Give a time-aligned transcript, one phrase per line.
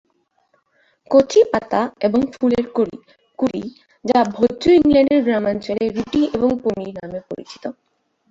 [1.11, 2.65] কচি পাতা এবং ফুলের
[3.39, 3.63] কুঁড়ি,
[4.05, 7.63] যা ভোজ্য, ইংল্যান্ডের গ্রামাঞ্চলে "রুটি এবং পনির" নামে পরিচিত।